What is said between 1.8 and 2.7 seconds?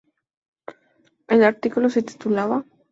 se titulaba "¿Diamantes en el